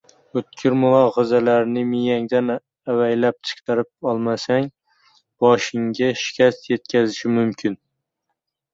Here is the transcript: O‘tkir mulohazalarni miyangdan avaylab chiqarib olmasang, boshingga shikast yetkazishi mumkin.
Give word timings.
O‘tkir 0.39 0.77
mulohazalarni 0.83 1.83
miyangdan 1.89 2.49
avaylab 2.95 3.39
chiqarib 3.51 4.09
olmasang, 4.15 4.69
boshingga 5.47 6.13
shikast 6.27 6.71
yetkazishi 6.75 7.37
mumkin. 7.41 7.83